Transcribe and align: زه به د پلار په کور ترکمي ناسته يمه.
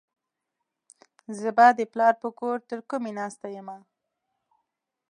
زه 1.39 1.49
به 1.57 1.67
د 1.79 1.81
پلار 1.91 2.13
په 2.21 2.29
کور 2.39 2.57
ترکمي 2.69 3.11
ناسته 3.19 3.47
يمه. 3.57 3.77